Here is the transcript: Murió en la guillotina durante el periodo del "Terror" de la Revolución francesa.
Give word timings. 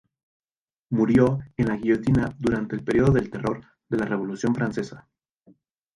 Murió 0.89 1.41
en 1.57 1.67
la 1.67 1.75
guillotina 1.77 2.35
durante 2.39 2.75
el 2.75 2.83
periodo 2.83 3.11
del 3.11 3.29
"Terror" 3.29 3.63
de 3.87 3.97
la 3.99 4.05
Revolución 4.05 4.55
francesa. 4.55 5.07